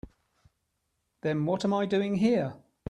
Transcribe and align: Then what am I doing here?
Then 1.21 1.45
what 1.45 1.63
am 1.63 1.75
I 1.75 1.85
doing 1.85 2.15
here? 2.15 2.55